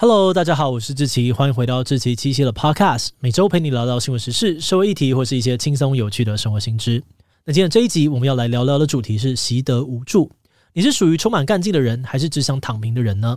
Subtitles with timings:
[0.00, 7.02] Hello，大家好，我是志奇，欢迎回到志奇七七的 Podcast，每周陪你聊聊新闻时事、社会议题或是一些轻松有趣的生活新知。
[7.44, 10.30] 那今天这一集我们要来聊聊的主题是习得无助。
[10.72, 13.36] 你是属于充满干劲的人，还是只想躺平的人呢？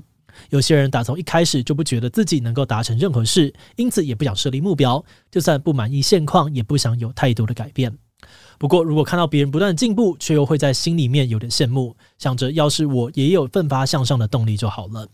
[0.51, 7.91] 有些人打从一开始就不觉得自己能够达成任何事，因此也不想设立目标，就算不满意现况，也不想有太多的改变。
[8.59, 15.07] 不过，如果看到别人不断进步，却又会在心里面有点羡慕，想着要是我也有奋发向上的动力就好了。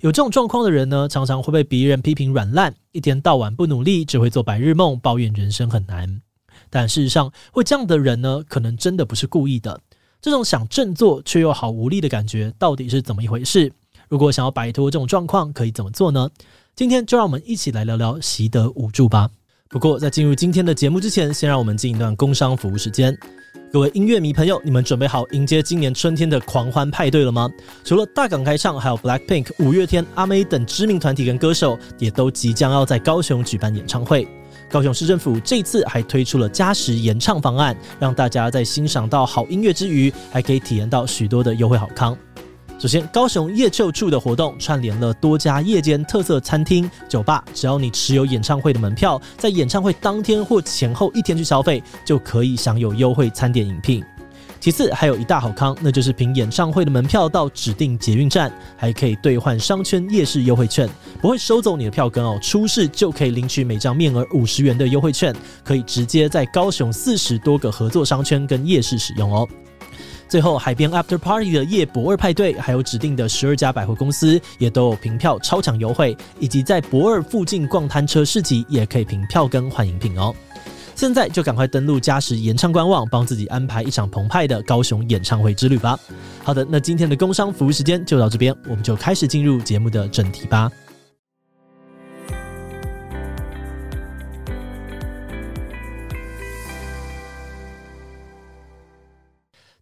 [0.00, 6.20] 有这种状况的人呢，常常会被别人批评软烂，一天到晚不努力，只会做白日梦，抱怨人生很难。
[6.70, 9.80] 但事实上，会这样的人呢，可能真的不是故意的。
[10.20, 13.72] 这种想振作却又好无力的感觉，到底是怎么一回事？
[14.08, 16.30] 如果想要摆脱这种状况，可以怎么做呢？
[16.74, 19.30] 今天就让我们一起来聊聊习得无助吧。
[19.68, 23.16] 不过，在进入今天的节目之前，先让我们进一段工商服务时间。
[23.72, 27.50] 各位音乐迷朋友，你们准备好迎接今年春天的狂欢派对了吗？
[27.82, 34.26] 除了大港开唱，还有 Blackpink、五月天、阿妹等知名团体跟歌手，也都即将要在高雄举办演唱会。
[34.70, 42.16] 高雄市政府这次还推出了加时延唱方案，让大家在欣赏到好音乐之余，还可以体验到许多的优惠好康。
[42.78, 54.04] 首先，高雄夜秀处的活动串联了多家夜间特色餐厅、酒吧，只要你持有演唱会的门票，在演唱会当天或前后一天去消费，就可以享有优惠餐点饮品。
[54.60, 60.86] 其次，还有一大好康，那就是凭演唱会的门票到指定捷运站，还可以兑换商圈夜市优惠券，
[61.22, 65.34] 不会收走你的票根哦，出示就可以领取每张面额五十元的优惠券，
[65.64, 69.48] 可以直接在高雄四十多个合作商圈跟夜市使用哦。
[70.28, 80.34] 最后，海边 After Party 的夜博二派对，还有指定的十二家百货公司也都有凭票超强优惠，以及在博二附近逛摊车市集也可以凭票跟换饮品哦。
[80.94, 85.98] 现在就赶快登录嘉实演唱官网，帮自己安排一场澎湃的高雄演唱会之旅吧。
[86.42, 90.70] 好的，那今天的工商服务时间就到这边，我们就开始进入节目的正题吧。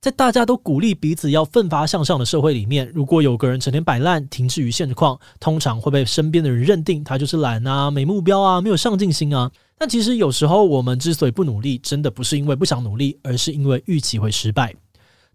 [0.05, 9.51] 在大家都鼓励彼此要奋发向上的社会里面，如果有个人整天摆烂、停滞于现况，通常会被身边的人认定他就是懒啊、没目标啊、没有上进心啊。
[9.79, 14.75] 但其实有时候我们之所以不努力，真的不是因为不想努力，而是因为预期会失败。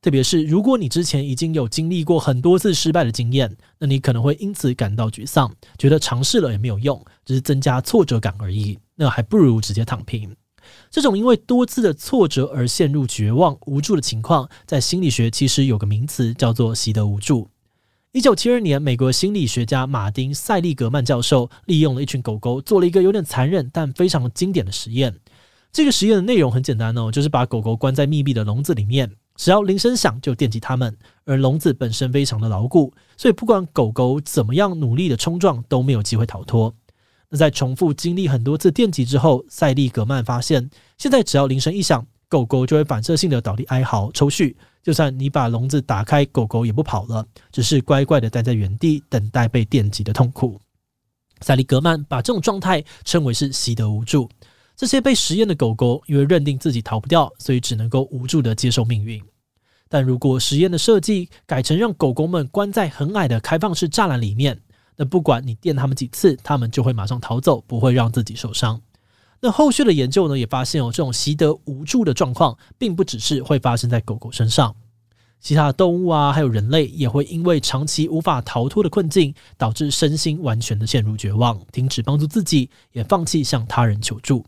[0.03, 8.77] 特别是如果你之前已经有经历过很多次失败的经验，那你可能会因此感到沮丧，觉得尝试了也没有用，只是增加挫折感而已。
[8.93, 10.31] 那还不如直接躺平。
[10.89, 17.49] 这种因为多次的挫折而陷入绝望无助的情况，在心理学其实有个名词叫做习得无助。
[18.11, 25.15] 一九七二年，美国心理学家马丁·塞利格曼教授利用了一群狗狗，做了一个有点残忍但非常经典的实验。
[25.71, 36.73] 这个实验的内容很简单哦，就是把狗狗关在密闭的笼子里面，只要铃声响就电击它们，而笼子本身非常的牢固，所以不管狗狗怎么样努力的冲撞，都没有机会逃脱。
[37.29, 44.55] 那在重复经历很多次电击之后，塞利格曼发现，现在只要铃声一响，狗狗就会反射性的倒地哀嚎抽搐。
[44.81, 50.59] 就算你把笼子打开，狗狗也不跑了，只是乖乖的待在原地，等待被电击的痛苦。
[51.41, 54.27] 塞利格曼把这种状态称为是习得无助。
[54.75, 59.21] 这些被实验的狗狗因为认定自己逃不掉，所以只能够无助的接受命运。
[59.87, 64.61] 但如果实验的设计改成让狗狗们关在很矮的开放式栅栏里面，
[65.01, 68.81] 那不管你电他们几次，他们就会马上逃走，不会让自己受伤。
[69.39, 74.75] 那后续的研究呢，也发现哦，这种习得无助的状况，并不只是会发生在狗狗身上，
[75.39, 84.45] 其他的动物啊，还有人类，也会因为长期无法逃脱的困境，导致身心完全的陷入绝望，停止帮助自己，也放弃向他人求助。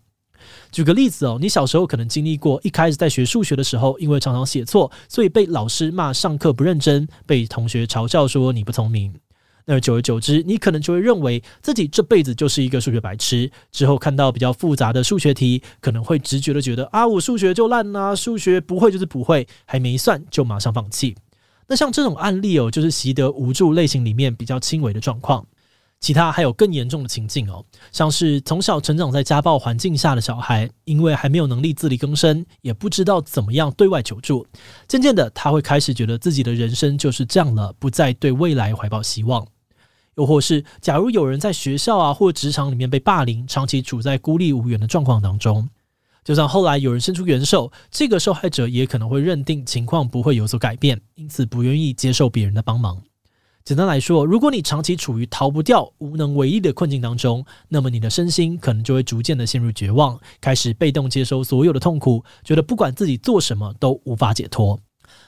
[0.69, 9.13] 举个例子哦，你小时候可能经历过，一开始在学数学的时候，因为常常写错，所以被老师骂上课不认真，被同学嘲笑说你不聪明。
[9.65, 13.49] 那久而久之，你可能就会认为自己这辈子就是一个数学白痴。
[13.71, 21.15] 之后看到比较复杂的数学题，可能会直觉的觉得啊，我数学就烂啊，数学不会就是不会，还没算就马上放弃。
[21.67, 25.45] 那像这种案例哦，就是习得无助类型里面比较轻微的状况。
[26.01, 34.43] 其他还有更严重的情境哦，像是从小成长在家暴环境下的小孩，因为还没有能力自力更生，也不知道怎么样对外求助，
[34.87, 39.45] 渐渐的他会开始觉得自己的人生就是这样了，不再对未来怀抱希望。
[40.15, 45.69] 又或是，假如有人在学校啊或职场里面被霸凌，长期处在孤立无援的状况当中，
[46.23, 53.01] 就算后来有人伸出援手，这个受害者也可能会认定情况不会有所改变，因此不愿意接受别人的帮忙。
[53.63, 64.79] 简单来说，如果你长期处于逃不掉、无能为力的困境当中，那么你的身心可能就会逐渐的陷入绝望，开始被动接收所有的痛苦，觉得不管自己做什么都无法解脱。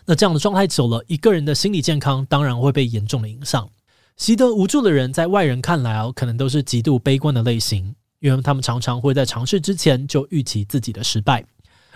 [0.05, 3.69] 那这样的状态久了，一个人的心理健康当然会被严重的影响。
[4.15, 11.43] 习得无助的人，在外人看来哦，可能都是极度悲观的类型，因为他们常常会在尝试之前就预期自己的失败。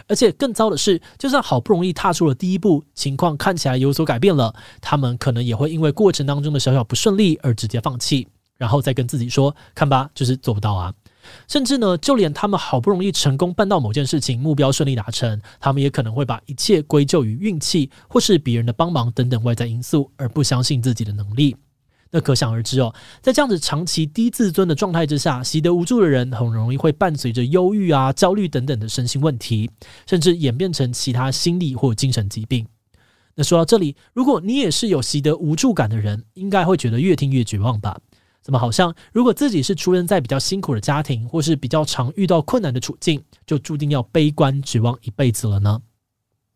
[0.07, 10.93] 而且更糟的是，就算好不容易踏出了第一步，情况看起来有所改变了，他们可能也会因为过程当中的小小不顺利而直接放弃，然后再跟自己说：“看吧，就是做不到啊。”
[11.49, 21.55] 甚至呢，就连他们好不容易成功办到某件事情，目标顺利达成，他们也可能会把一切归咎于运气或是别人的帮忙等等外在因素，而不相信自己的能力。
[22.11, 29.69] 那可想而知哦，在这样子长期低自尊的状态之下，习得无助的人很容易会伴随着忧郁啊、焦虑等等的身心问题，
[30.05, 32.65] 甚至演变成其他心理或精神疾病。
[33.35, 37.97] 那说到这里，如果你也是有习得无助感的人，应该会觉得越听越绝望吧？
[38.41, 45.81] 怎么好像如果自己是出生在比较辛苦的家庭，或是比较常遇到困难的处境，就注定要悲观绝望一辈子了呢？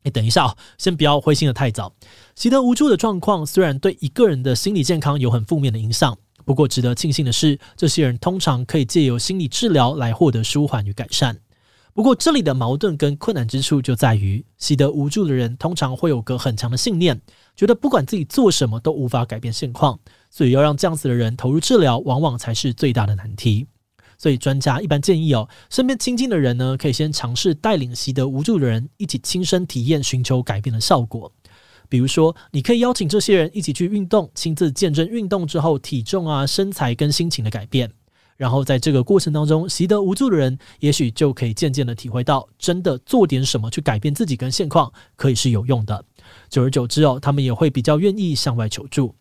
[0.04, 1.94] 哎，等一下哦，先不要灰心的太早。
[2.36, 11.38] 习得无助的状况虽然对一个人的心理健康有很负面的影响，不过值得庆幸的是，这些人通常可以借由心理治疗来获得舒缓与改善。
[11.94, 17.20] 不过这里的矛盾跟困难之处就在于，习得无助的人通常会有个很强的信念，
[17.56, 20.00] 觉得不管自己做什么都无法改变现况，
[20.30, 23.68] 所以要让这样子的人投入治疗，往往才是最大的难题。
[24.22, 31.34] 所以专家一般建议哦，身边亲近的人呢，可以先尝试带领习得无助的人一起亲身体验寻求改变的效果。
[31.90, 37.92] 比如说，你可以邀请这些人一起去运动，亲自见证运动之后体重啊、身材跟心情的改变。
[38.38, 46.06] 然后在这个过程当中，习得无助的人也许就可以渐渐的体会到，真的做点什么去改变自己跟现况，可以是有用的。
[46.48, 49.16] 久而久之哦，他们也会比较愿意向外求助。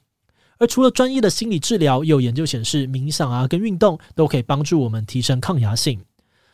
[0.61, 5.99] 而除了专业的心理治疗，有研究显示，冥想啊跟运动都可以帮助我们提升抗压性。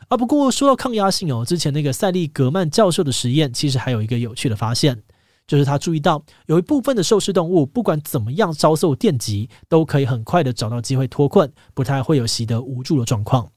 [0.07, 5.03] 啊，不过说到抗压性哦，之前那个塞利格曼教授的实验，其实还有一个有趣的发现，
[5.49, 13.51] 就是他注意到有一部分的受试动物，不管怎么样遭受电击，都可以很快的找到机会脱困，不太会有习得无助的状况。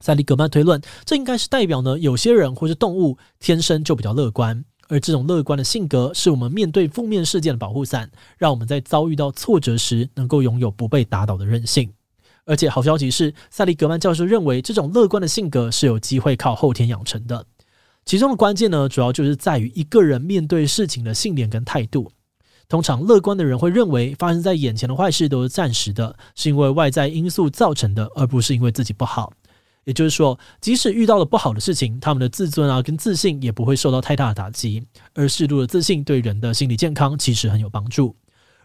[0.00, 4.62] 塞利格曼推论，这应该是代表呢，有些人或是动物天生就比较乐观。
[4.92, 11.90] 而这种乐观的性格，是我们面对负面事件的保护伞，让我们在遭遇到挫折时，能够拥有不被打倒的韧性。
[12.44, 17.46] 而且好消息是，萨利格曼教授认为，这种乐观的性格是有机会靠后天养成的。
[18.04, 22.12] 其中的关键呢，主要就是在于一个人面对事情的信念跟态度。
[22.68, 29.32] 通常乐观的人会认为，发生在眼前的坏事都是暂时的，是因为外在因素造成的，而不是因为自己不好。
[29.84, 34.82] 也就是说，即使遇到了不好的事情，他们的自尊啊跟自信也不会受到太大的打击。
[35.14, 38.14] 而适度的自信对人的心理健康其实很有帮助。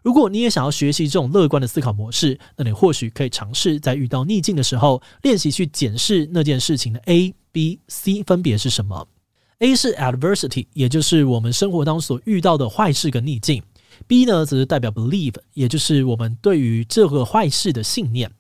[0.04, 9.08] 如果你也想要学习这种乐观的思考模式，那你或许可以尝试在遇到逆境的时候，练习去检视那件事情的 A、B、C 分别是什么。
[9.60, 13.62] A 是 adversity，也就是我们生活当中所遇到的坏事跟逆境。
[14.06, 18.32] B 呢，则是代表 believe，也就是我们对于这个坏事的信念。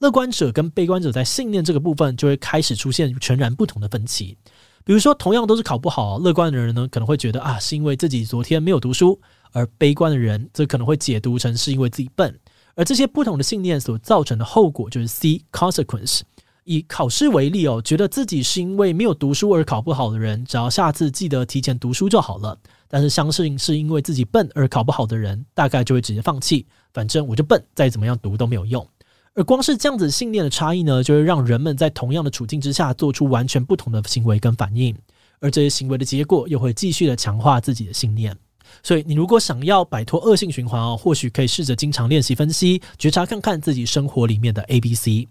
[0.00, 4.36] 乐观者跟悲观者在信念这个部分就会开始出现全然不同的分歧。
[4.84, 9.18] 比如说，同样都是考不好，乐观的人呢可能会觉得啊是因为自己昨天没有读书，
[9.52, 12.38] 而悲观的人则可能会解读成是因为自己笨。
[12.74, 16.20] 而这些不同的信念所造成的后果就是 C consequence。
[16.64, 22.58] 以考试为例哦，觉得自己是因为没有读书而考不好的人，只要下次记得提前读书就好了。
[22.88, 28.86] 但是相信是因为自己笨而考不好的人，大概就会直接放弃，反正我就笨，再怎么样读都没有用。
[29.36, 34.96] 而光是这样子信念的差异呢，就会让人们在同样的处境之下做出完全不同的行为跟反应，
[35.40, 38.34] 而这些行为的结果又会继续的强化自己的信念。
[38.82, 45.28] 所以，你如果想要摆脱恶性循环哦，或许可以试着经常练习分析、觉察，看看自己生活里面的 A、B、C，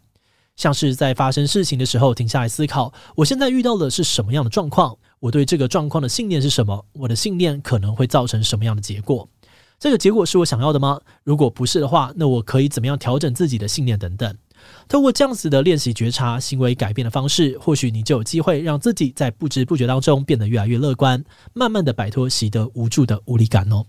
[0.56, 4.96] 像是在发生事情的时候停下来思考：我现在遇到的是什么样的状况？
[5.20, 6.86] 我对这个状况的信念是什么？
[6.94, 9.28] 我的信念可能会造成什么样的结果？
[9.78, 11.00] 这个结果是我想要的吗？
[11.24, 14.36] 如果不是的话，那我可以怎么样调整自己的信念等等。
[14.88, 23.86] 透过这样子的练习觉察、行为改变的方式，或许你就有机会让自己在不知不觉当中变得越来越乐观，慢慢的摆脱习得无助的无力感哦。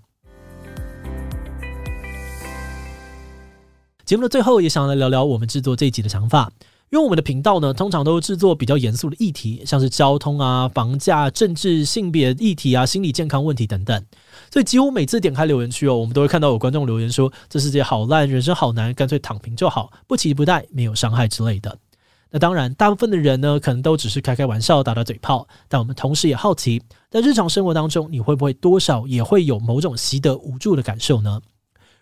[4.04, 6.52] 节目的最后，也想来聊聊我们制作这一集的想法。
[6.90, 14.04] 因为我们的频道呢，通常都制作比较严肃的议题，像是交通啊、房价、政治、性别议题啊、心理健康问题等等。
[14.52, 21.76] 所以几乎每次点开留言区哦，我们都会看到有观众留言说：“这世界好烂，人生好难，干脆躺平就好，不期不待，没有伤害之类的。”
[22.30, 25.46] 那当然，大部分的人呢，可能都只是开开玩笑、打打嘴炮。
[25.68, 31.40] 但我们同时也好奇，在日常生活当中，你会不会多少也会有某种习得无助的感受呢？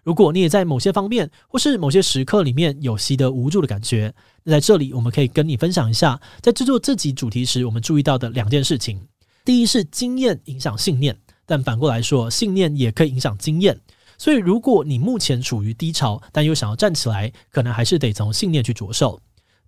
[0.04, 9.00] 如果你也在某些方面或是某些时刻里面有习得无助的感觉，那在这里我们可以跟你分享一下，在制作这集主题时，我们注意到的两件事情。
[9.44, 13.80] 第一是经验影响信念，但反过来说，信念也可以影响经验。
[14.16, 19.20] 所以，如果你目前处于低潮，但又想要站起来，可能还是得从信念去着手。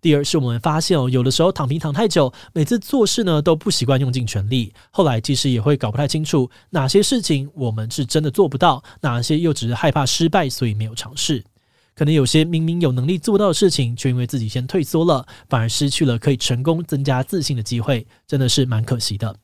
[0.07, 11.43] 第二是我们发现哦，有的时候躺平躺太久，每次做事呢都不习惯用尽全力，后来其实也会搞不太清楚哪些事情我们是真的做不到，哪些又只是害怕失败，所以没有尝试。
[11.97, 19.35] 可能有些明明有能力做到的事情，却因为自己先退缩了，反而失去了可以成功增加自信的机会，真的是蛮可惜的。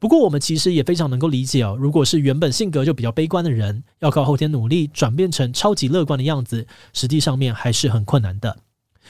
[0.00, 8.56] 不过我们其实也非常能够理解哦，如果是原本性格就比较悲观的人，要靠后天努力转变成超级乐观的样子，实际上面还是很困难的。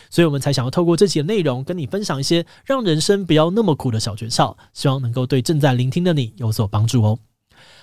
[0.08, 7.18] 所以我们才想要透过这期的内容，跟你分享一些让人生不要那么苦的小诀窍，希望能够对正在聆听的你有所帮助哦。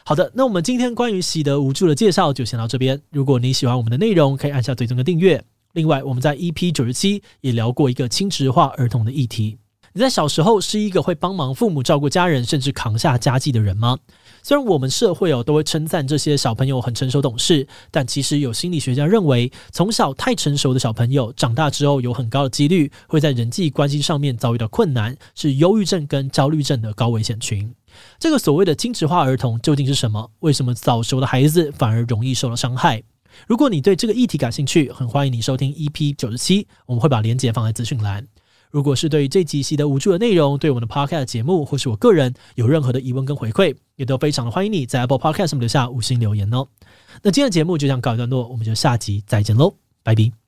[0.04, 3.02] 好的，那我们今天关于习得无助的介绍就先到这边。
[3.12, 5.44] 如果你喜欢我们的内容，可以按下追踪的订阅。
[5.74, 9.58] 另外，我们在 EP 九十七也聊过一个轻质化儿童的议题。
[9.98, 13.98] 你在小时候是一个会帮忙父母照顾家人，甚至扛下家计的人吗？
[14.44, 27.74] 虽然我们社会哦都会称赞这些小朋友很成熟懂事，但其实有心理学家认为，从小太成熟的小朋友长大之后有很高的几率会在人际关系上面遭遇到困难，是忧郁症跟焦虑症的高危险群。
[28.20, 30.30] 这个所谓的精致化儿童究竟是什么？
[30.42, 33.02] 为什么早熟的孩子反而容易受到伤害？
[33.48, 38.28] 如果你对这个议题感兴趣，很欢迎你收听 EP 九十七，我们会把链接放在资讯栏。
[38.72, 46.68] 如果是对于这集习得无助的内容，对我们的 Podcast 节目或是我个人有任何的疑问跟回馈，也都非常的欢迎你在 Apple Podcast 上面留下五星留言哦。
[47.24, 50.47] 那今天的节目就这样告一段落，我们就下集再见喽，拜拜。